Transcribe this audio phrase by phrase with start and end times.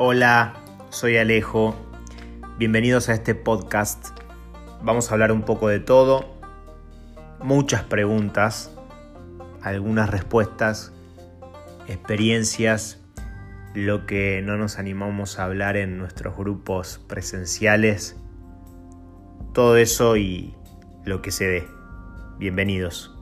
[0.00, 0.54] Hola,
[0.90, 1.74] soy Alejo.
[2.56, 4.16] Bienvenidos a este podcast.
[4.80, 6.38] Vamos a hablar un poco de todo,
[7.40, 8.72] muchas preguntas,
[9.60, 10.92] algunas respuestas,
[11.88, 13.04] experiencias,
[13.74, 18.16] lo que no nos animamos a hablar en nuestros grupos presenciales,
[19.52, 20.54] todo eso y
[21.04, 21.68] lo que se dé.
[22.38, 23.17] Bienvenidos.